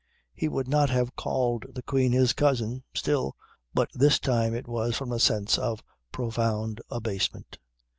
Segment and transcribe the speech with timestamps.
[0.33, 3.35] He would not have called the Queen his cousin, still,
[3.75, 7.59] but this time it was from a sense of profound abasement.